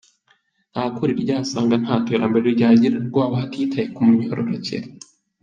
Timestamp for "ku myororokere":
3.95-4.87